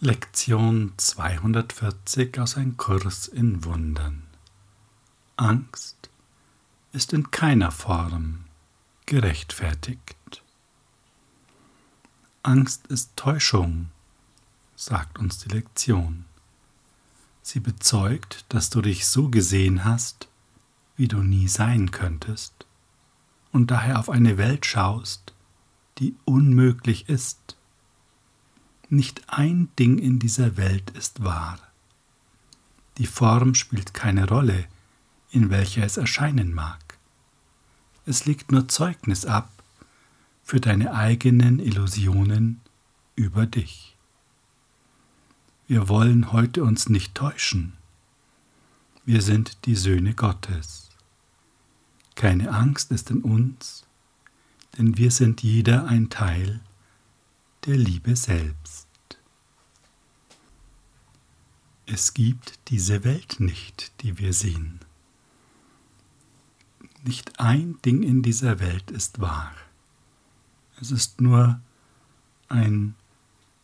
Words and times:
Lektion 0.00 0.92
240 0.96 2.38
aus 2.38 2.56
Ein 2.56 2.76
Kurs 2.76 3.26
in 3.26 3.64
Wundern. 3.64 4.22
Angst 5.36 6.08
ist 6.92 7.12
in 7.12 7.32
keiner 7.32 7.72
Form 7.72 8.44
gerechtfertigt. 9.06 10.44
Angst 12.44 12.86
ist 12.86 13.16
Täuschung, 13.16 13.88
sagt 14.76 15.18
uns 15.18 15.38
die 15.38 15.48
Lektion. 15.48 16.26
Sie 17.42 17.58
bezeugt, 17.58 18.46
dass 18.50 18.70
du 18.70 18.80
dich 18.82 19.04
so 19.04 19.28
gesehen 19.30 19.84
hast, 19.84 20.28
wie 20.94 21.08
du 21.08 21.24
nie 21.24 21.48
sein 21.48 21.90
könntest, 21.90 22.66
und 23.50 23.72
daher 23.72 23.98
auf 23.98 24.10
eine 24.10 24.38
Welt 24.38 24.64
schaust, 24.64 25.34
die 25.98 26.14
unmöglich 26.24 27.08
ist 27.08 27.57
nicht 28.90 29.22
ein 29.28 29.68
Ding 29.78 29.98
in 29.98 30.18
dieser 30.18 30.56
Welt 30.56 30.90
ist 30.90 31.22
wahr. 31.22 31.58
Die 32.98 33.06
Form 33.06 33.54
spielt 33.54 33.94
keine 33.94 34.28
Rolle, 34.28 34.66
in 35.30 35.50
welcher 35.50 35.84
es 35.84 35.96
erscheinen 35.96 36.52
mag. 36.52 36.98
Es 38.06 38.24
legt 38.24 38.50
nur 38.50 38.68
Zeugnis 38.68 39.26
ab 39.26 39.50
für 40.42 40.60
deine 40.60 40.94
eigenen 40.94 41.58
Illusionen 41.58 42.60
über 43.14 43.46
dich. 43.46 43.96
Wir 45.66 45.88
wollen 45.88 46.32
heute 46.32 46.64
uns 46.64 46.88
nicht 46.88 47.14
täuschen. 47.14 47.74
Wir 49.04 49.20
sind 49.20 49.66
die 49.66 49.76
Söhne 49.76 50.14
Gottes. 50.14 50.88
Keine 52.14 52.52
Angst 52.52 52.90
ist 52.90 53.10
in 53.10 53.22
uns, 53.22 53.84
denn 54.76 54.96
wir 54.96 55.10
sind 55.10 55.42
jeder 55.42 55.86
ein 55.86 56.08
Teil 56.08 56.60
der 57.66 57.76
Liebe 57.76 58.16
selbst. 58.16 58.86
Es 61.86 62.12
gibt 62.14 62.58
diese 62.68 63.04
Welt 63.04 63.40
nicht, 63.40 63.92
die 64.02 64.18
wir 64.18 64.32
sehen. 64.32 64.80
Nicht 67.04 67.40
ein 67.40 67.78
Ding 67.84 68.02
in 68.02 68.22
dieser 68.22 68.60
Welt 68.60 68.90
ist 68.90 69.20
wahr. 69.20 69.54
Es 70.80 70.90
ist 70.90 71.20
nur 71.20 71.60
ein 72.48 72.94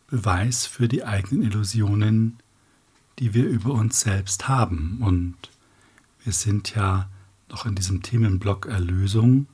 Beweis 0.08 0.66
für 0.66 0.88
die 0.88 1.04
eigenen 1.04 1.42
Illusionen, 1.42 2.38
die 3.18 3.34
wir 3.34 3.46
über 3.46 3.72
uns 3.72 4.00
selbst 4.00 4.48
haben. 4.48 4.98
Und 5.02 5.36
wir 6.22 6.32
sind 6.32 6.74
ja 6.74 7.08
noch 7.48 7.66
in 7.66 7.74
diesem 7.74 8.02
Themenblock 8.02 8.66
Erlösung. 8.66 9.46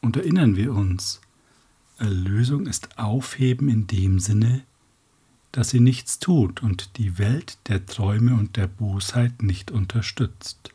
Und 0.00 0.16
erinnern 0.16 0.54
wir 0.56 0.72
uns, 0.72 1.20
Erlösung 1.98 2.66
ist 2.66 2.98
Aufheben 2.98 3.68
in 3.68 3.86
dem 3.86 4.20
Sinne, 4.20 4.64
dass 5.52 5.70
sie 5.70 5.80
nichts 5.80 6.18
tut 6.18 6.62
und 6.62 6.96
die 6.96 7.18
Welt 7.18 7.58
der 7.66 7.84
Träume 7.86 8.34
und 8.34 8.56
der 8.56 8.68
Bosheit 8.68 9.42
nicht 9.42 9.70
unterstützt. 9.70 10.72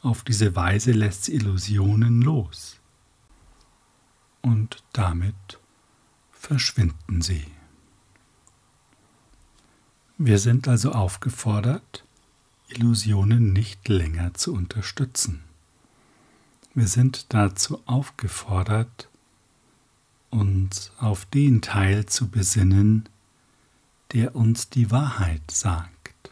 Auf 0.00 0.24
diese 0.24 0.56
Weise 0.56 0.92
lässt 0.92 1.24
sie 1.24 1.34
Illusionen 1.34 2.22
los. 2.22 2.80
Und 4.40 4.82
damit 4.92 5.58
verschwinden 6.30 7.20
sie. 7.20 7.44
Wir 10.16 10.38
sind 10.38 10.68
also 10.68 10.92
aufgefordert, 10.92 12.04
Illusionen 12.68 13.52
nicht 13.52 13.88
länger 13.88 14.34
zu 14.34 14.54
unterstützen. 14.54 15.42
Wir 16.74 16.86
sind 16.86 17.32
dazu 17.34 17.82
aufgefordert, 17.86 19.07
uns 20.30 20.92
auf 20.98 21.24
den 21.26 21.62
Teil 21.62 22.06
zu 22.06 22.28
besinnen, 22.28 23.08
der 24.12 24.34
uns 24.34 24.70
die 24.70 24.90
Wahrheit 24.90 25.50
sagt. 25.50 26.30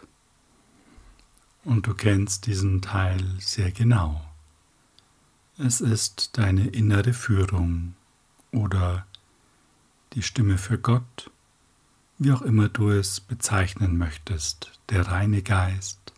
Und 1.65 1.87
du 1.87 1.95
kennst 1.95 2.47
diesen 2.47 2.81
Teil 2.81 3.23
sehr 3.39 3.71
genau. 3.73 4.23
Es 5.59 5.81
ist 5.81 6.39
deine 6.39 6.69
innere 6.69 7.13
Führung 7.13 7.95
oder 8.53 9.07
die 10.13 10.23
Stimme 10.23 10.59
für 10.59 10.79
Gott, 10.79 11.31
wie 12.19 12.33
auch 12.33 12.43
immer 12.43 12.69
du 12.69 12.91
es 12.91 13.21
bezeichnen 13.21 13.99
möchtest, 13.99 14.79
der 14.91 15.09
reine 15.09 15.43
Geist, 15.43 16.13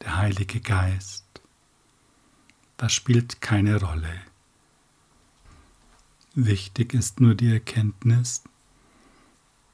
der 0.00 0.16
Heilige 0.16 0.60
Geist. 0.60 1.24
Das 2.76 2.92
spielt 2.92 3.40
keine 3.40 3.80
Rolle. 3.80 4.20
Wichtig 6.36 6.94
ist 6.94 7.20
nur 7.20 7.36
die 7.36 7.52
Erkenntnis, 7.52 8.42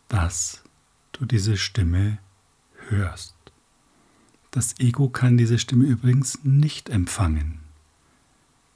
dass 0.08 0.62
du 1.12 1.24
diese 1.24 1.56
Stimme 1.56 2.18
hörst. 2.88 3.34
Das 4.50 4.78
Ego 4.78 5.08
kann 5.08 5.38
diese 5.38 5.58
Stimme 5.58 5.86
übrigens 5.86 6.44
nicht 6.44 6.90
empfangen, 6.90 7.60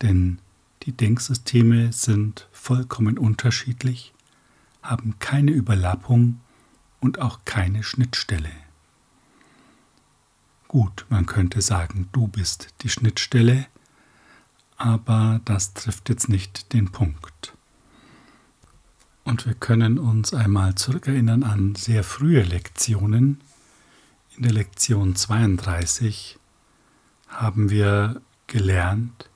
denn 0.00 0.38
die 0.84 0.92
Denksysteme 0.92 1.92
sind 1.92 2.48
vollkommen 2.52 3.18
unterschiedlich, 3.18 4.14
haben 4.82 5.18
keine 5.18 5.50
Überlappung 5.50 6.40
und 7.00 7.18
auch 7.18 7.40
keine 7.44 7.82
Schnittstelle. 7.82 8.52
Gut, 10.68 11.04
man 11.10 11.26
könnte 11.26 11.60
sagen, 11.60 12.08
du 12.12 12.28
bist 12.28 12.68
die 12.80 12.88
Schnittstelle, 12.88 13.66
aber 14.78 15.42
das 15.44 15.74
trifft 15.74 16.08
jetzt 16.08 16.30
nicht 16.30 16.72
den 16.72 16.90
Punkt. 16.90 17.54
Und 19.24 19.46
wir 19.46 19.54
können 19.54 19.98
uns 19.98 20.34
einmal 20.34 20.74
zurückerinnern 20.74 21.42
an 21.42 21.74
sehr 21.74 22.04
frühe 22.04 22.42
Lektionen. 22.42 23.40
In 24.36 24.42
der 24.42 24.52
Lektion 24.52 25.16
32 25.16 26.38
haben 27.28 27.70
wir 27.70 28.20
gelernt, 28.46 29.30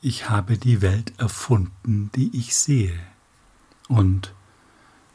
ich 0.00 0.30
habe 0.30 0.56
die 0.56 0.80
Welt 0.80 1.12
erfunden, 1.18 2.10
die 2.14 2.36
ich 2.36 2.56
sehe. 2.56 2.98
Und 3.88 4.32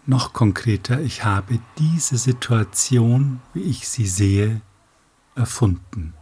noch 0.06 0.34
konkreter, 0.34 1.00
ich 1.00 1.24
habe 1.24 1.60
diese 1.78 2.18
Situation, 2.18 3.40
wie 3.54 3.62
ich 3.62 3.88
sie 3.88 4.06
sehe, 4.06 4.62
erfunden. 5.36 6.14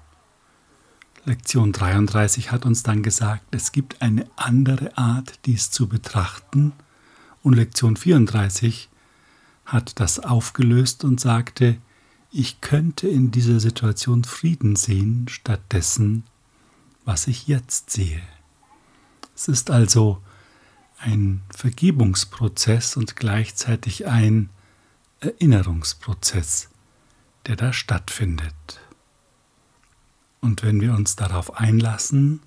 Lektion 1.25 1.72
33 1.72 2.52
hat 2.52 2.66
uns 2.66 2.84
dann 2.84 3.03
gesagt, 3.03 3.44
es 3.52 3.72
gibt 3.72 4.02
eine 4.02 4.28
andere 4.35 4.97
Art, 4.97 5.40
dies 5.46 5.72
zu 5.72 5.88
betrachten, 5.88 6.73
und 7.44 7.53
Lektion 7.53 7.96
34 7.97 8.90
hat 9.66 10.00
das 10.00 10.19
aufgelöst 10.19 11.03
und 11.03 11.19
sagte, 11.19 11.78
ich 12.31 12.62
könnte 12.62 13.07
in 13.07 13.31
dieser 13.31 13.59
Situation 13.59 14.24
Frieden 14.24 14.75
sehen, 14.75 15.28
statt 15.28 15.62
dessen, 15.72 16.24
was 17.03 17.28
ich 17.28 17.47
jetzt 17.47 17.90
sehe. 17.90 18.22
Es 19.35 19.47
ist 19.47 19.72
also 19.72 20.22
ein 21.00 21.41
Vergebungsprozess 21.53 22.96
und 22.96 23.16
gleichzeitig 23.16 24.08
ein 24.08 24.50
Erinnerungsprozess, 25.19 26.69
der 27.47 27.56
da 27.56 27.73
stattfindet. 27.73 28.79
Und 30.41 30.63
wenn 30.63 30.79
wir 30.79 30.94
uns 30.94 31.16
darauf 31.16 31.59
einlassen, 31.59 32.41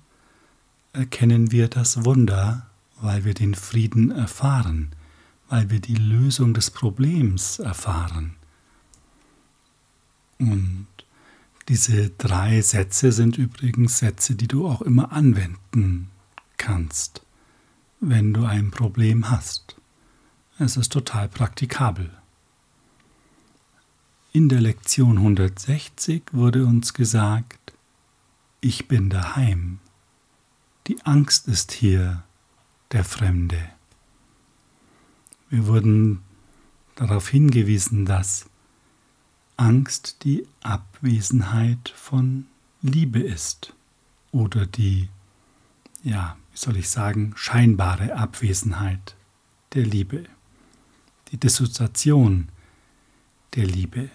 erkennen 0.93 1.51
wir 1.51 1.67
das 1.67 2.05
Wunder, 2.05 2.67
weil 3.01 3.25
wir 3.25 3.33
den 3.33 3.55
Frieden 3.55 4.11
erfahren, 4.11 4.91
weil 5.49 5.69
wir 5.69 5.79
die 5.79 5.95
Lösung 5.95 6.53
des 6.53 6.71
Problems 6.71 7.59
erfahren. 7.59 8.35
Und 10.39 10.87
diese 11.67 12.09
drei 12.11 12.61
Sätze 12.61 13.11
sind 13.11 13.37
übrigens 13.37 13.99
Sätze, 13.99 14.35
die 14.35 14.47
du 14.47 14.67
auch 14.67 14.81
immer 14.81 15.11
anwenden 15.11 16.11
kannst, 16.57 17.21
wenn 17.99 18.33
du 18.33 18.45
ein 18.45 18.71
Problem 18.71 19.29
hast. 19.29 19.75
Es 20.59 20.77
ist 20.77 20.91
total 20.91 21.27
praktikabel. 21.27 22.11
In 24.31 24.49
der 24.49 24.61
Lektion 24.61 25.17
160 25.17 26.23
wurde 26.33 26.65
uns 26.65 26.93
gesagt, 26.93 27.73
ich 28.61 28.87
bin 28.87 29.09
daheim. 29.09 29.79
Die 30.87 31.01
Angst 31.03 31.47
ist 31.47 31.71
hier, 31.71 32.24
der 32.91 33.03
Fremde. 33.03 33.69
Wir 35.49 35.67
wurden 35.67 36.21
darauf 36.95 37.29
hingewiesen, 37.29 38.05
dass 38.05 38.49
Angst 39.57 40.23
die 40.23 40.47
Abwesenheit 40.61 41.93
von 41.95 42.47
Liebe 42.81 43.19
ist 43.19 43.73
oder 44.31 44.65
die, 44.65 45.09
ja, 46.03 46.37
wie 46.51 46.57
soll 46.57 46.77
ich 46.77 46.89
sagen, 46.89 47.33
scheinbare 47.35 48.15
Abwesenheit 48.15 49.15
der 49.73 49.85
Liebe, 49.85 50.25
die 51.31 51.37
Dissoziation 51.37 52.49
der 53.55 53.65
Liebe. 53.65 54.09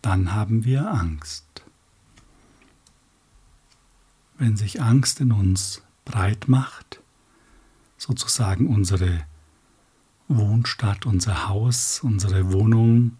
Dann 0.00 0.32
haben 0.32 0.64
wir 0.64 0.90
Angst. 0.90 1.44
Wenn 4.38 4.56
sich 4.56 4.82
Angst 4.82 5.20
in 5.20 5.32
uns 5.32 5.82
breit 6.04 6.48
macht, 6.48 7.01
sozusagen 8.02 8.66
unsere 8.66 9.24
Wohnstadt, 10.26 11.06
unser 11.06 11.48
Haus, 11.48 12.00
unsere 12.02 12.52
Wohnung 12.52 13.16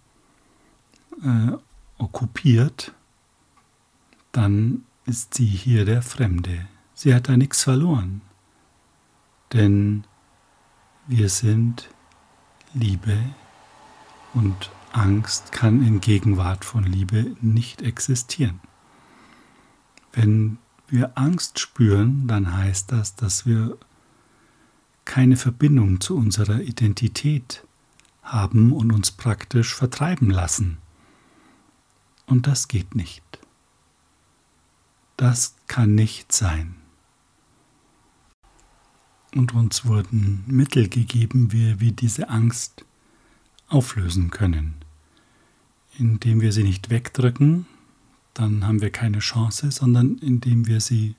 äh, 1.23 1.53
okkupiert, 1.99 2.93
dann 4.33 4.85
ist 5.07 5.35
sie 5.35 5.47
hier 5.47 5.85
der 5.85 6.03
Fremde. 6.03 6.67
Sie 6.95 7.15
hat 7.15 7.29
da 7.29 7.37
nichts 7.37 7.63
verloren, 7.63 8.23
denn 9.53 10.05
wir 11.07 11.29
sind 11.29 11.89
Liebe 12.75 13.17
und 14.35 14.71
Angst 14.93 15.53
kann 15.53 15.87
in 15.87 16.01
Gegenwart 16.01 16.65
von 16.65 16.83
Liebe 16.83 17.37
nicht 17.41 17.83
existieren. 17.83 18.61
Wenn 20.13 20.59
wir 20.89 21.17
Angst 21.17 21.61
spüren, 21.61 22.27
dann 22.27 22.57
heißt 22.57 22.91
das, 22.91 23.15
dass 23.15 23.47
wir 23.47 23.79
keine 25.05 25.37
Verbindung 25.37 26.01
zu 26.01 26.17
unserer 26.17 26.61
Identität 26.61 27.65
haben 28.23 28.73
und 28.73 28.93
uns 28.93 29.11
praktisch 29.11 29.75
vertreiben 29.75 30.31
lassen. 30.31 30.79
Und 32.27 32.47
das 32.47 32.69
geht 32.69 32.95
nicht. 32.95 33.23
Das 35.17 35.57
kann 35.67 35.95
nicht 35.95 36.33
sein. 36.33 36.77
Und 39.35 39.55
uns 39.55 39.85
wurden 39.85 40.45
Mittel 40.47 40.89
gegeben, 40.89 41.53
wie 41.53 41.81
wir 41.81 41.93
diese 41.93 42.29
Angst 42.29 42.85
auflösen 43.69 44.31
können. 44.31 44.75
Indem 45.99 46.41
wir 46.41 46.53
sie 46.53 46.65
nicht 46.65 46.91
wegdrücken, 46.91 47.67
dann 48.35 48.67
haben 48.67 48.81
wir 48.81 48.91
keine 48.91 49.19
Chance, 49.19 49.71
sondern 49.71 50.19
indem 50.19 50.67
wir 50.67 50.81
sie 50.81 51.17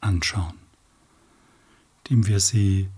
anschauen, 0.00 0.54
indem 2.04 2.26
wir 2.26 2.40
sie 2.40 2.88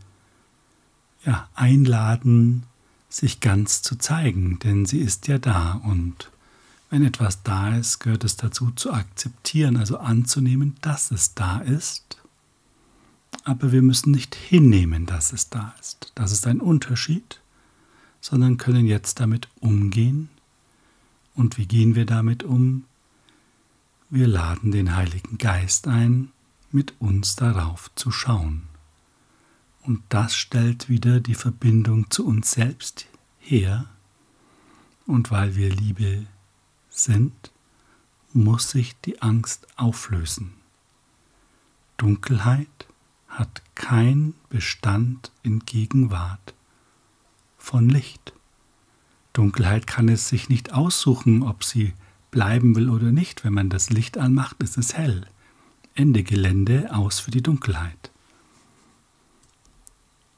ja, 1.24 1.48
einladen, 1.54 2.64
sich 3.08 3.40
ganz 3.40 3.82
zu 3.82 3.96
zeigen, 3.96 4.58
denn 4.60 4.86
sie 4.86 4.98
ist 4.98 5.28
ja 5.28 5.38
da 5.38 5.80
und 5.84 6.30
wenn 6.92 7.04
etwas 7.04 7.42
da 7.42 7.74
ist, 7.74 8.00
gehört 8.00 8.22
es 8.22 8.36
dazu 8.36 8.70
zu 8.70 8.92
akzeptieren, 8.92 9.78
also 9.78 9.96
anzunehmen, 9.96 10.76
dass 10.82 11.10
es 11.10 11.32
da 11.32 11.60
ist. 11.60 12.18
Aber 13.44 13.72
wir 13.72 13.80
müssen 13.80 14.10
nicht 14.10 14.34
hinnehmen, 14.34 15.06
dass 15.06 15.32
es 15.32 15.48
da 15.48 15.74
ist. 15.80 16.12
Das 16.14 16.32
ist 16.32 16.46
ein 16.46 16.60
Unterschied, 16.60 17.40
sondern 18.20 18.58
können 18.58 18.84
jetzt 18.84 19.20
damit 19.20 19.48
umgehen. 19.58 20.28
Und 21.34 21.56
wie 21.56 21.64
gehen 21.64 21.94
wir 21.94 22.04
damit 22.04 22.42
um? 22.42 22.84
Wir 24.10 24.28
laden 24.28 24.70
den 24.70 24.94
Heiligen 24.94 25.38
Geist 25.38 25.88
ein, 25.88 26.30
mit 26.70 26.92
uns 26.98 27.36
darauf 27.36 27.90
zu 27.94 28.10
schauen. 28.10 28.64
Und 29.82 30.02
das 30.08 30.36
stellt 30.36 30.88
wieder 30.88 31.20
die 31.20 31.34
Verbindung 31.34 32.10
zu 32.10 32.26
uns 32.26 32.52
selbst 32.52 33.06
her. 33.38 33.86
Und 35.06 35.30
weil 35.30 35.56
wir 35.56 35.70
Liebe 35.70 36.26
sind, 36.88 37.52
muss 38.32 38.70
sich 38.70 38.96
die 39.00 39.20
Angst 39.20 39.66
auflösen. 39.76 40.54
Dunkelheit 41.96 42.68
hat 43.28 43.62
kein 43.74 44.34
Bestand 44.48 45.32
in 45.42 45.60
Gegenwart 45.60 46.54
von 47.58 47.88
Licht. 47.88 48.32
Dunkelheit 49.32 49.86
kann 49.86 50.08
es 50.08 50.28
sich 50.28 50.48
nicht 50.48 50.72
aussuchen, 50.72 51.42
ob 51.42 51.64
sie 51.64 51.94
bleiben 52.30 52.76
will 52.76 52.90
oder 52.90 53.12
nicht. 53.12 53.44
Wenn 53.44 53.54
man 53.54 53.70
das 53.70 53.90
Licht 53.90 54.18
anmacht, 54.18 54.62
ist 54.62 54.78
es 54.78 54.94
hell. 54.94 55.26
Ende 55.94 56.22
Gelände 56.22 56.94
aus 56.94 57.20
für 57.20 57.30
die 57.30 57.42
Dunkelheit. 57.42 58.11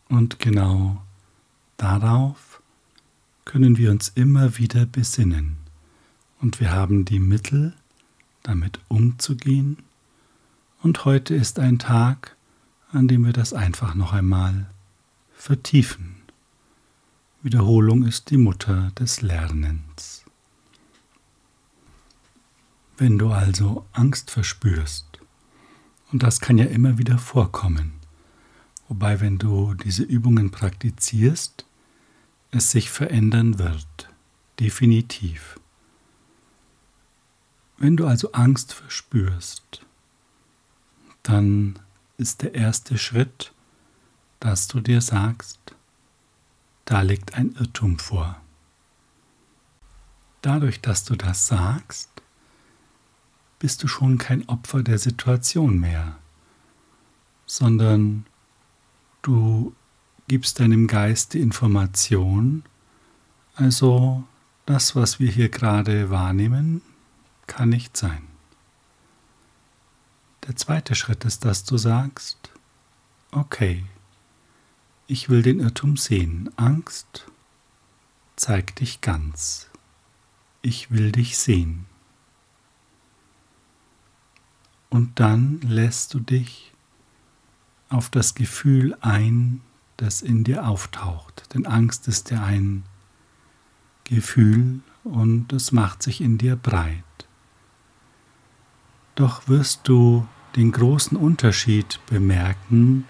Und 0.09 0.39
genau 0.39 1.03
darauf 1.77 2.63
können 3.45 3.77
wir 3.79 3.91
uns 3.91 4.09
immer 4.15 4.59
wieder 4.59 4.87
besinnen 4.87 5.59
und 6.41 6.61
wir 6.61 6.73
haben 6.73 7.05
die 7.05 7.21
Mittel, 7.21 7.75
damit 8.43 8.79
umzugehen. 8.89 9.79
Und 10.83 11.07
heute 11.07 11.35
ist 11.35 11.59
ein 11.59 11.79
Tag, 11.79 12.37
an 12.93 13.09
dem 13.09 13.25
wir 13.25 13.33
das 13.33 13.55
einfach 13.55 13.95
noch 13.95 14.13
einmal 14.13 14.67
vertiefen. 15.35 16.17
Wiederholung 17.43 18.05
ist 18.05 18.31
die 18.31 18.37
Mutter 18.37 18.91
des 18.99 19.23
Lernens. 19.23 20.25
Wenn 22.97 23.19
du 23.19 23.31
also 23.31 23.87
Angst 23.93 24.31
verspürst, 24.31 25.07
und 26.13 26.23
das 26.23 26.41
kann 26.41 26.59
ja 26.59 26.67
immer 26.67 26.99
wieder 26.99 27.19
vorkommen, 27.19 27.95
wobei 28.89 29.21
wenn 29.21 29.39
du 29.39 29.75
diese 29.75 30.03
Übungen 30.03 30.51
praktizierst, 30.51 31.65
es 32.51 32.71
sich 32.71 32.91
verändern 32.91 33.59
wird, 33.59 34.09
definitiv. 34.61 35.59
Wenn 37.77 37.97
du 37.97 38.07
also 38.07 38.33
Angst 38.33 38.73
verspürst, 38.73 39.85
dann 41.23 41.79
ist 42.17 42.43
der 42.43 42.55
erste 42.55 42.99
Schritt, 42.99 43.53
dass 44.39 44.69
du 44.69 44.81
dir 44.81 45.01
sagst, 45.01 45.59
da 46.85 47.01
liegt 47.01 47.35
ein 47.35 47.53
Irrtum 47.59 47.99
vor. 47.99 48.41
Dadurch, 50.43 50.81
dass 50.83 51.05
du 51.05 51.17
das 51.17 51.47
sagst, 51.47 52.11
bist 53.59 53.83
du 53.83 53.89
schon 53.89 54.19
kein 54.19 54.47
Opfer 54.49 54.83
der 54.83 54.99
Situation 54.99 55.81
mehr, 55.81 56.19
sondern 57.47 58.27
du 59.25 59.75
gibst 60.29 60.61
deinem 60.61 60.87
Geist 60.87 61.35
die 61.35 61.41
Information, 61.41 62.63
also 63.57 64.25
das, 64.67 64.95
was 64.95 65.19
wir 65.19 65.31
hier 65.31 65.49
gerade 65.49 66.11
wahrnehmen, 66.11 66.83
kann 67.47 67.69
nicht 67.69 67.97
sein. 67.97 68.23
Der 70.47 70.57
zweite 70.57 70.95
Schritt 70.95 71.25
ist, 71.25 71.45
dass 71.45 71.65
du 71.65 71.77
sagst, 71.79 72.51
okay, 73.33 73.85
ich 75.07 75.29
will 75.29 75.43
den 75.43 75.61
Irrtum 75.61 75.97
sehen. 75.97 76.51
Angst, 76.57 77.27
zeig 78.37 78.77
dich 78.77 79.01
ganz. 79.01 79.71
Ich 80.63 80.91
will 80.91 81.13
dich 81.13 81.39
sehen. 81.39 81.87
Und 84.91 85.19
dann 85.19 85.61
lässt 85.61 86.15
du 86.15 86.21
dich 86.21 86.74
auf 87.95 88.11
das 88.11 88.35
Gefühl 88.35 88.97
ein, 89.01 89.61
das 89.97 90.21
in 90.21 90.45
dir 90.45 90.67
auftaucht. 90.67 91.55
Denn 91.55 91.67
Angst 91.67 92.09
ist 92.09 92.31
ja 92.31 92.43
ein 92.43 92.85
Gefühl 94.05 94.81
und 95.05 95.53
es 95.53 95.73
macht 95.73 96.03
sich 96.03 96.21
in 96.21 96.37
dir 96.37 96.57
breit. 96.57 97.05
Doch 99.15 99.49
wirst 99.49 99.83
du 99.85 100.27
den 100.57 100.73
großen 100.73 101.17
Unterschied 101.17 102.01
bemerken 102.07 103.07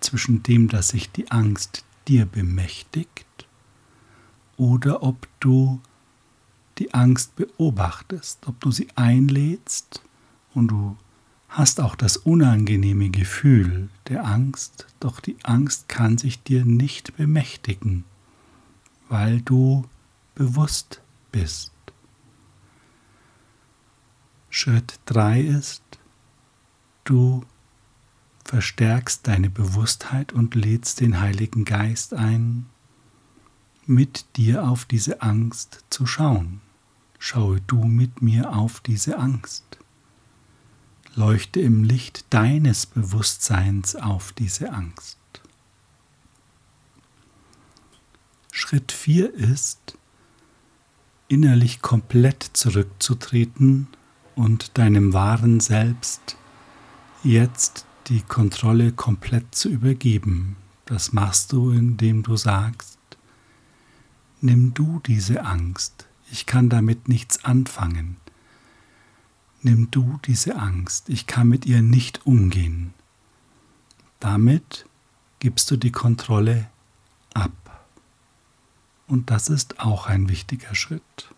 zwischen 0.00 0.42
dem, 0.42 0.68
dass 0.68 0.88
sich 0.88 1.10
die 1.10 1.30
Angst 1.30 1.84
dir 2.06 2.26
bemächtigt 2.26 3.26
oder 4.56 5.02
ob 5.02 5.28
du 5.40 5.80
die 6.78 6.94
Angst 6.94 7.34
beobachtest, 7.34 8.46
ob 8.46 8.60
du 8.60 8.70
sie 8.70 8.88
einlädst 8.94 10.02
und 10.54 10.68
du 10.68 10.96
hast 11.48 11.80
auch 11.80 11.96
das 11.96 12.16
unangenehme 12.16 13.10
Gefühl 13.10 13.88
der 14.08 14.24
Angst, 14.24 14.86
doch 15.00 15.20
die 15.20 15.36
Angst 15.42 15.88
kann 15.88 16.18
sich 16.18 16.42
dir 16.42 16.64
nicht 16.64 17.16
bemächtigen, 17.16 18.04
weil 19.08 19.40
du 19.40 19.84
bewusst 20.34 21.00
bist. 21.32 21.72
Schritt 24.50 25.00
3 25.06 25.40
ist, 25.40 25.82
du 27.04 27.44
verstärkst 28.44 29.26
deine 29.26 29.50
Bewusstheit 29.50 30.32
und 30.32 30.54
lädst 30.54 31.00
den 31.00 31.20
Heiligen 31.20 31.64
Geist 31.64 32.14
ein, 32.14 32.66
mit 33.86 34.26
dir 34.36 34.68
auf 34.68 34.84
diese 34.84 35.22
Angst 35.22 35.84
zu 35.90 36.06
schauen. 36.06 36.60
Schaue 37.18 37.60
du 37.62 37.84
mit 37.84 38.22
mir 38.22 38.54
auf 38.54 38.80
diese 38.80 39.18
Angst. 39.18 39.78
Leuchte 41.18 41.58
im 41.58 41.82
Licht 41.82 42.26
deines 42.30 42.86
Bewusstseins 42.86 43.96
auf 43.96 44.30
diese 44.30 44.72
Angst. 44.72 45.18
Schritt 48.52 48.92
4 48.92 49.34
ist, 49.34 49.98
innerlich 51.26 51.82
komplett 51.82 52.48
zurückzutreten 52.52 53.88
und 54.36 54.78
deinem 54.78 55.12
wahren 55.12 55.58
Selbst 55.58 56.36
jetzt 57.24 57.84
die 58.06 58.22
Kontrolle 58.22 58.92
komplett 58.92 59.56
zu 59.56 59.70
übergeben. 59.70 60.54
Das 60.86 61.12
machst 61.12 61.52
du, 61.52 61.72
indem 61.72 62.22
du 62.22 62.36
sagst, 62.36 62.96
nimm 64.40 64.72
du 64.72 65.00
diese 65.04 65.44
Angst, 65.44 66.06
ich 66.30 66.46
kann 66.46 66.68
damit 66.68 67.08
nichts 67.08 67.44
anfangen. 67.44 68.18
Nimm 69.62 69.90
du 69.90 70.20
diese 70.24 70.56
Angst, 70.56 71.08
ich 71.08 71.26
kann 71.26 71.48
mit 71.48 71.66
ihr 71.66 71.82
nicht 71.82 72.26
umgehen. 72.26 72.94
Damit 74.20 74.86
gibst 75.40 75.70
du 75.70 75.76
die 75.76 75.92
Kontrolle 75.92 76.68
ab. 77.34 77.52
Und 79.06 79.30
das 79.30 79.48
ist 79.48 79.80
auch 79.80 80.06
ein 80.06 80.28
wichtiger 80.28 80.74
Schritt. 80.74 81.34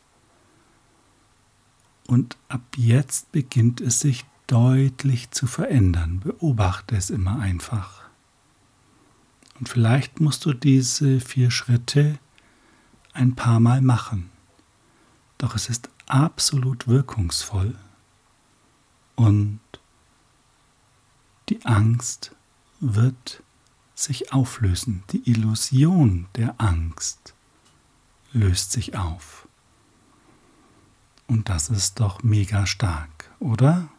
Und 2.06 2.36
ab 2.48 2.62
jetzt 2.76 3.30
beginnt 3.32 3.80
es 3.80 4.00
sich 4.00 4.24
deutlich 4.48 5.30
zu 5.30 5.46
verändern. 5.46 6.20
Beobachte 6.20 6.96
es 6.96 7.08
immer 7.08 7.38
einfach. 7.38 8.02
Und 9.58 9.68
vielleicht 9.68 10.20
musst 10.20 10.44
du 10.44 10.52
diese 10.52 11.20
vier 11.20 11.50
Schritte 11.50 12.18
ein 13.12 13.36
paar 13.36 13.60
Mal 13.60 13.80
machen. 13.80 14.30
Doch 15.38 15.54
es 15.54 15.68
ist 15.68 15.88
absolut 16.06 16.88
wirkungsvoll. 16.88 17.76
Und 19.20 19.60
die 21.50 21.62
Angst 21.66 22.34
wird 22.80 23.42
sich 23.94 24.32
auflösen. 24.32 25.02
Die 25.10 25.30
Illusion 25.30 26.26
der 26.36 26.54
Angst 26.56 27.34
löst 28.32 28.72
sich 28.72 28.96
auf. 28.96 29.46
Und 31.26 31.50
das 31.50 31.68
ist 31.68 32.00
doch 32.00 32.22
mega 32.22 32.64
stark, 32.64 33.30
oder? 33.40 33.90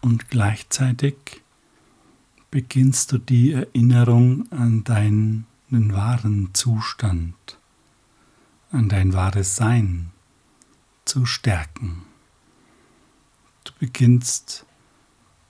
Und 0.00 0.30
gleichzeitig 0.30 1.14
beginnst 2.50 3.12
du 3.12 3.18
die 3.18 3.52
Erinnerung 3.52 4.50
an 4.50 4.82
deinen 4.82 5.46
wahren 5.70 6.50
Zustand, 6.54 7.60
an 8.72 8.88
dein 8.88 9.12
wahres 9.12 9.54
Sein 9.54 10.10
zu 11.06 11.24
stärken. 11.24 12.02
Du 13.64 13.72
beginnst 13.80 14.66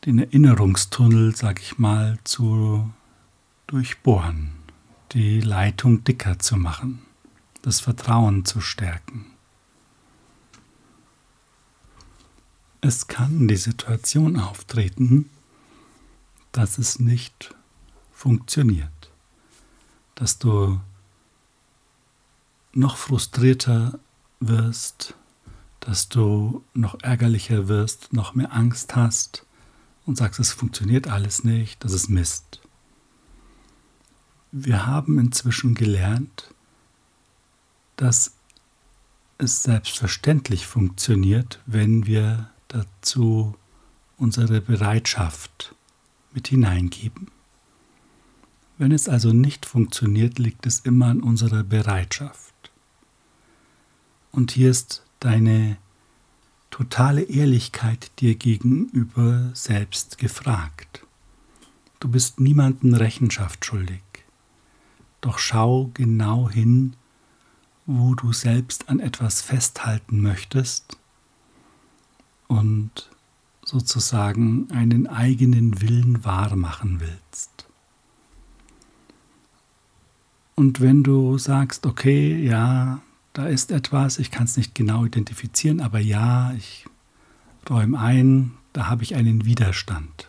den 0.04 0.20
Erinnerungstunnel, 0.20 1.34
sag 1.34 1.60
ich 1.60 1.78
mal, 1.78 2.18
zu 2.22 2.88
durchbohren, 3.66 4.52
die 5.12 5.40
Leitung 5.40 6.04
dicker 6.04 6.38
zu 6.38 6.56
machen 6.56 7.02
das 7.66 7.80
Vertrauen 7.80 8.44
zu 8.44 8.60
stärken. 8.60 9.26
Es 12.80 13.08
kann 13.08 13.48
die 13.48 13.56
Situation 13.56 14.38
auftreten, 14.38 15.28
dass 16.52 16.78
es 16.78 17.00
nicht 17.00 17.56
funktioniert, 18.12 19.10
dass 20.14 20.38
du 20.38 20.80
noch 22.72 22.96
frustrierter 22.96 23.98
wirst, 24.38 25.16
dass 25.86 26.08
du 26.08 26.64
noch 26.74 26.98
ärgerlicher 27.02 27.68
wirst, 27.68 28.12
noch 28.12 28.34
mehr 28.34 28.52
Angst 28.52 28.96
hast 28.96 29.46
und 30.04 30.18
sagst, 30.18 30.40
es 30.40 30.50
funktioniert 30.50 31.06
alles 31.06 31.44
nicht, 31.44 31.84
das 31.84 31.92
ist 31.92 32.08
Mist. 32.08 32.60
Wir 34.50 34.84
haben 34.84 35.20
inzwischen 35.20 35.76
gelernt, 35.76 36.52
dass 37.94 38.34
es 39.38 39.62
selbstverständlich 39.62 40.66
funktioniert, 40.66 41.62
wenn 41.66 42.04
wir 42.04 42.50
dazu 42.66 43.54
unsere 44.16 44.60
Bereitschaft 44.60 45.76
mit 46.32 46.48
hineingeben. 46.48 47.30
Wenn 48.76 48.90
es 48.90 49.08
also 49.08 49.32
nicht 49.32 49.64
funktioniert, 49.64 50.40
liegt 50.40 50.66
es 50.66 50.80
immer 50.80 51.06
an 51.06 51.22
unserer 51.22 51.62
Bereitschaft. 51.62 52.72
Und 54.32 54.50
hier 54.50 54.70
ist 54.70 55.05
deine 55.26 55.76
totale 56.70 57.22
Ehrlichkeit 57.22 58.12
dir 58.20 58.36
gegenüber 58.36 59.50
selbst 59.54 60.18
gefragt. 60.18 61.04
Du 61.98 62.08
bist 62.08 62.38
niemandem 62.38 62.94
Rechenschaft 62.94 63.64
schuldig. 63.64 64.02
Doch 65.20 65.40
schau 65.40 65.90
genau 65.94 66.48
hin, 66.48 66.94
wo 67.86 68.14
du 68.14 68.32
selbst 68.32 68.88
an 68.88 69.00
etwas 69.00 69.42
festhalten 69.42 70.22
möchtest 70.22 70.96
und 72.46 73.10
sozusagen 73.64 74.70
einen 74.70 75.08
eigenen 75.08 75.80
Willen 75.80 76.24
wahrmachen 76.24 77.00
willst. 77.00 77.66
Und 80.54 80.80
wenn 80.80 81.02
du 81.02 81.36
sagst, 81.36 81.84
okay, 81.84 82.36
ja, 82.44 83.02
da 83.36 83.48
ist 83.48 83.70
etwas, 83.70 84.18
ich 84.18 84.30
kann 84.30 84.44
es 84.44 84.56
nicht 84.56 84.74
genau 84.74 85.04
identifizieren, 85.04 85.82
aber 85.82 85.98
ja, 85.98 86.54
ich 86.54 86.86
räume 87.68 87.98
ein, 87.98 88.56
da 88.72 88.86
habe 88.86 89.02
ich 89.02 89.14
einen 89.14 89.44
Widerstand. 89.44 90.28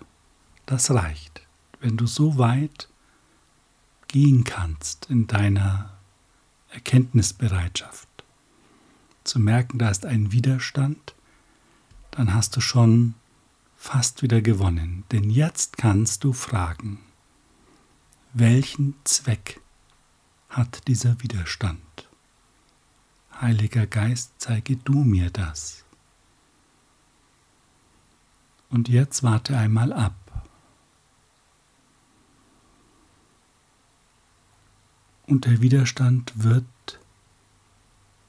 Das 0.66 0.92
reicht. 0.92 1.48
Wenn 1.80 1.96
du 1.96 2.06
so 2.06 2.38
weit 2.38 2.90
gehen 4.10 4.44
kannst 4.44 5.06
in 5.10 5.26
deiner 5.26 5.98
Erkenntnisbereitschaft. 6.70 8.10
Zu 9.24 9.40
merken, 9.40 9.78
da 9.78 9.90
ist 9.90 10.06
ein 10.06 10.34
Widerstand, 10.34 11.16
dann 12.12 12.34
hast 12.34 12.58
du 12.58 12.60
schon 12.60 13.14
fast 13.78 14.22
wieder 14.22 14.42
gewonnen. 14.42 15.06
Denn 15.14 15.30
jetzt 15.30 15.78
kannst 15.78 16.26
du 16.26 16.34
fragen, 16.34 17.00
welchen 18.34 18.96
Zweck 19.06 19.62
hat 20.50 20.90
dieser 20.90 21.22
Widerstand? 21.22 22.07
Heiliger 23.42 23.88
Geist, 23.88 24.34
zeige 24.38 24.78
du 24.78 25.04
mir 25.04 25.30
das. 25.30 25.86
Und 28.70 28.90
jetzt 28.90 29.24
warte 29.24 29.58
einmal 29.58 29.94
ab. 29.94 30.16
und 35.28 35.46
der 35.46 35.62
Widerstand 35.62 36.32
wird 36.36 36.66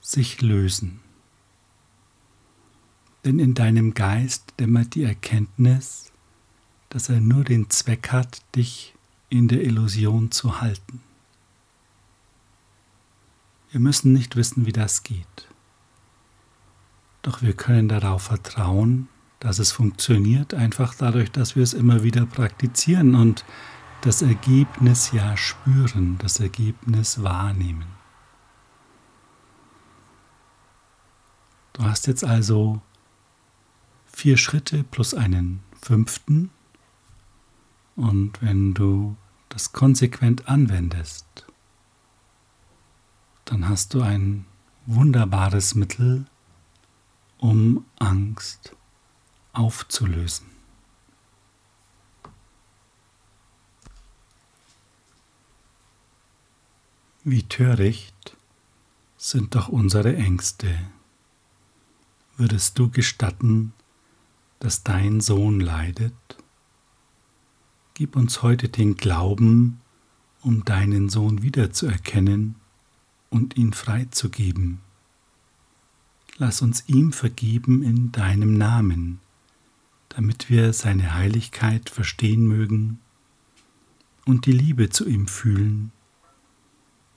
sich 0.00 0.42
lösen. 0.42 1.00
Denn 3.24 3.38
in 3.38 3.54
deinem 3.54 3.94
Geist 3.94 4.54
dämmert 4.58 4.94
die 4.94 5.04
Erkenntnis, 5.04 6.12
dass 6.90 7.08
er 7.08 7.20
nur 7.20 7.44
den 7.44 7.70
Zweck 7.70 8.10
hat, 8.10 8.42
dich 8.54 8.94
in 9.28 9.48
der 9.48 9.62
Illusion 9.62 10.30
zu 10.30 10.60
halten. 10.60 11.00
Wir 13.70 13.80
müssen 13.80 14.12
nicht 14.12 14.36
wissen, 14.36 14.64
wie 14.64 14.72
das 14.72 15.02
geht. 15.02 15.48
Doch 17.22 17.42
wir 17.42 17.52
können 17.52 17.88
darauf 17.88 18.22
vertrauen, 18.22 19.08
dass 19.40 19.58
es 19.58 19.72
funktioniert, 19.72 20.54
einfach 20.54 20.94
dadurch, 20.94 21.30
dass 21.30 21.54
wir 21.54 21.62
es 21.62 21.74
immer 21.74 22.02
wieder 22.02 22.24
praktizieren 22.26 23.14
und 23.14 23.44
das 24.00 24.22
Ergebnis 24.22 25.12
ja 25.12 25.36
spüren, 25.36 26.16
das 26.18 26.40
Ergebnis 26.40 27.22
wahrnehmen. 27.22 27.86
Du 31.74 31.84
hast 31.84 32.06
jetzt 32.06 32.24
also 32.24 32.80
vier 34.06 34.36
Schritte 34.36 34.82
plus 34.84 35.14
einen 35.14 35.60
fünften 35.80 36.50
und 37.94 38.40
wenn 38.42 38.74
du 38.74 39.16
das 39.48 39.72
konsequent 39.72 40.48
anwendest, 40.48 41.47
dann 43.48 43.66
hast 43.66 43.94
du 43.94 44.02
ein 44.02 44.44
wunderbares 44.84 45.74
Mittel, 45.74 46.26
um 47.38 47.86
Angst 47.98 48.76
aufzulösen. 49.54 50.46
Wie 57.24 57.42
töricht 57.42 58.36
sind 59.16 59.54
doch 59.54 59.68
unsere 59.68 60.14
Ängste. 60.14 60.78
Würdest 62.36 62.78
du 62.78 62.90
gestatten, 62.90 63.72
dass 64.60 64.82
dein 64.82 65.22
Sohn 65.22 65.60
leidet? 65.60 66.14
Gib 67.94 68.14
uns 68.14 68.42
heute 68.42 68.68
den 68.68 68.96
Glauben, 68.96 69.80
um 70.42 70.66
deinen 70.66 71.08
Sohn 71.08 71.42
wiederzuerkennen 71.42 72.57
und 73.30 73.56
ihn 73.56 73.72
freizugeben. 73.72 74.80
Lass 76.36 76.62
uns 76.62 76.84
ihm 76.86 77.12
vergeben 77.12 77.82
in 77.82 78.12
deinem 78.12 78.54
Namen, 78.54 79.20
damit 80.08 80.48
wir 80.50 80.72
seine 80.72 81.14
Heiligkeit 81.14 81.90
verstehen 81.90 82.46
mögen 82.46 83.00
und 84.24 84.46
die 84.46 84.52
Liebe 84.52 84.90
zu 84.90 85.06
ihm 85.06 85.26
fühlen 85.26 85.92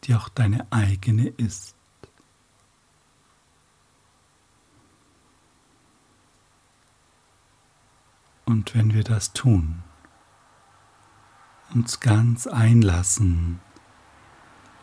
die 0.04 0.16
auch 0.16 0.30
deine 0.30 0.66
eigene 0.72 1.28
ist. 1.28 1.76
Und 8.46 8.76
wenn 8.76 8.94
wir 8.94 9.04
das 9.04 9.34
tun, 9.34 9.84
uns 11.74 12.00
ganz 12.00 12.48
einlassen 12.48 13.62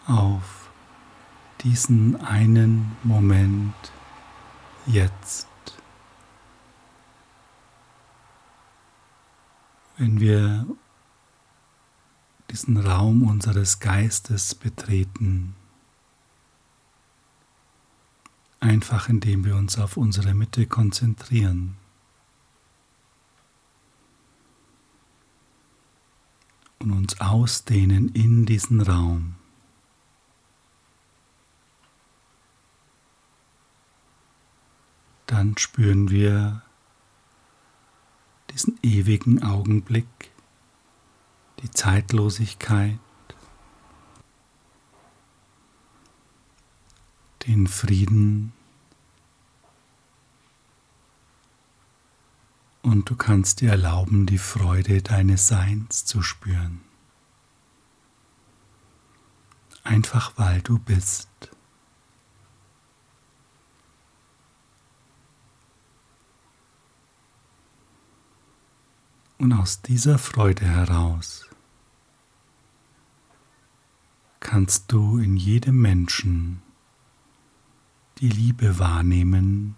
auf 0.06 0.67
diesen 1.62 2.20
einen 2.20 2.96
Moment 3.02 3.74
jetzt, 4.86 5.46
wenn 9.96 10.20
wir 10.20 10.66
diesen 12.50 12.76
Raum 12.78 13.24
unseres 13.24 13.80
Geistes 13.80 14.54
betreten. 14.54 15.54
Einfach 18.60 19.08
indem 19.08 19.44
wir 19.44 19.56
uns 19.56 19.78
auf 19.78 19.96
unsere 19.96 20.34
Mitte 20.34 20.66
konzentrieren. 20.66 21.76
Und 26.78 26.92
uns 26.92 27.20
ausdehnen 27.20 28.08
in 28.10 28.46
diesen 28.46 28.80
Raum. 28.80 29.37
Dann 35.28 35.58
spüren 35.58 36.08
wir 36.08 36.62
diesen 38.50 38.78
ewigen 38.82 39.42
Augenblick, 39.42 40.08
die 41.62 41.70
Zeitlosigkeit, 41.70 42.98
den 47.46 47.66
Frieden 47.66 48.54
und 52.80 53.10
du 53.10 53.14
kannst 53.14 53.60
dir 53.60 53.72
erlauben, 53.72 54.24
die 54.24 54.38
Freude 54.38 55.02
deines 55.02 55.46
Seins 55.46 56.06
zu 56.06 56.22
spüren. 56.22 56.80
Einfach 59.84 60.32
weil 60.36 60.62
du 60.62 60.78
bist. 60.78 61.28
Und 69.38 69.52
aus 69.52 69.82
dieser 69.82 70.18
Freude 70.18 70.66
heraus 70.66 71.48
kannst 74.40 74.90
du 74.90 75.18
in 75.18 75.36
jedem 75.36 75.80
Menschen 75.80 76.60
die 78.18 78.28
Liebe 78.28 78.80
wahrnehmen, 78.80 79.76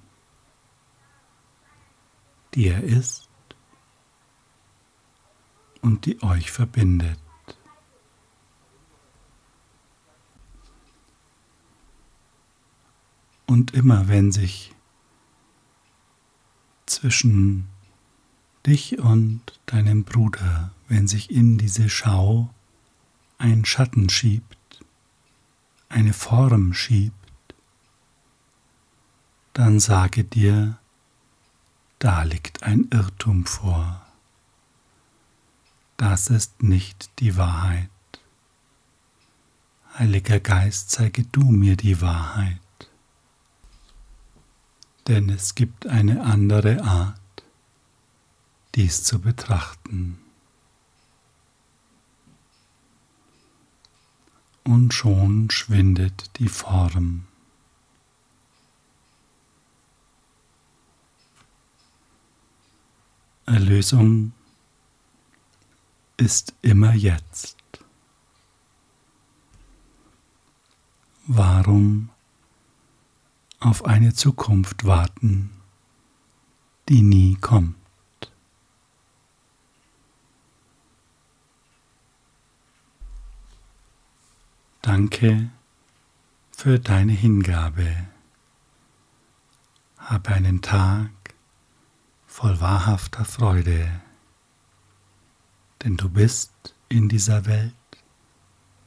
die 2.55 2.69
er 2.69 2.83
ist 2.83 3.29
und 5.83 6.07
die 6.07 6.23
euch 6.23 6.51
verbindet. 6.51 7.21
Und 13.47 13.75
immer 13.75 14.09
wenn 14.09 14.33
sich 14.33 14.75
zwischen 16.87 17.69
dich 18.67 18.99
und 18.99 19.43
deinem 19.67 20.05
Bruder, 20.05 20.73
wenn 20.89 21.09
sich 21.09 21.31
in 21.31 21.59
diese 21.59 21.89
Schau 21.89 22.51
ein 23.39 23.65
Schatten 23.65 24.09
schiebt, 24.09 24.85
eine 25.89 26.13
Form 26.13 26.75
schiebt, 26.75 27.15
dann 29.53 29.81
sage 29.81 30.25
dir, 30.25 30.79
da 31.99 32.23
liegt 32.23 32.63
ein 32.63 32.89
Irrtum 32.91 33.45
vor. 33.47 34.07
Das 35.97 36.29
ist 36.29 36.63
nicht 36.63 37.11
die 37.19 37.37
Wahrheit. 37.37 37.91
Heiliger 39.99 40.41
Geist, 40.41 40.91
zeige 40.91 41.25
du 41.25 41.43
mir 41.51 41.77
die 41.77 42.01
Wahrheit. 42.01 42.59
Denn 45.09 45.29
es 45.29 45.55
gibt 45.55 45.87
eine 45.87 46.23
andere 46.23 46.83
Art, 46.85 47.20
dies 48.75 49.03
zu 49.03 49.21
betrachten. 49.21 50.19
Und 54.65 54.95
schon 54.95 55.51
schwindet 55.51 56.39
die 56.39 56.49
Form. 56.49 57.27
Erlösung 63.47 64.33
ist 66.17 66.55
immer 66.63 66.95
jetzt. 66.95 67.57
Warum 71.27 72.11
auf 73.59 73.85
eine 73.85 74.15
Zukunft 74.15 74.85
warten, 74.85 75.51
die 76.89 77.03
nie 77.03 77.35
kommt? 77.41 77.80
Danke 85.01 85.49
für 86.55 86.79
deine 86.79 87.13
Hingabe. 87.13 88.07
Habe 89.97 90.29
einen 90.29 90.61
Tag 90.61 91.09
voll 92.27 92.61
wahrhafter 92.61 93.25
Freude, 93.25 94.03
denn 95.83 95.97
du 95.97 96.11
bist 96.11 96.53
in 96.91 97.09
dieser 97.09 97.47
Welt, 97.47 97.73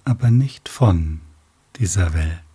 aber 0.03 0.29
nicht 0.29 0.69
von 0.69 1.21
dieser 1.77 2.13
Welt. 2.13 2.52